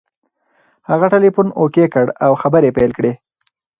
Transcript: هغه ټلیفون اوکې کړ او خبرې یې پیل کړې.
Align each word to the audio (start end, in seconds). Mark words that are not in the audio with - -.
هغه 0.89 1.05
ټلیفون 1.13 1.47
اوکې 1.59 1.85
کړ 1.93 2.05
او 2.25 2.31
خبرې 2.41 2.67
یې 2.71 2.75
پیل 2.77 2.91
کړې. 2.97 3.13